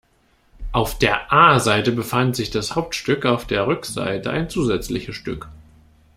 Auf 0.71 0.97
der 0.97 1.31
A-Seite 1.31 1.91
befand 1.91 2.35
sich 2.35 2.49
das 2.49 2.73
Hauptstück, 2.73 3.23
auf 3.27 3.45
der 3.45 3.67
Rückseite 3.67 4.31
ein 4.31 4.49
zusätzliches 4.49 5.15
Stück. 5.15 5.47